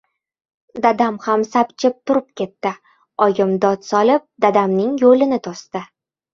Dadam 0.85 1.19
ham 1.25 1.43
sapchib 1.49 1.99
turib 2.07 2.25
ketdi. 2.43 2.73
Oyim 3.27 3.55
dod 3.69 3.87
solib, 3.93 4.27
dadamning 4.49 4.99
yo‘lini 5.07 5.43
to‘sdi. 5.51 5.87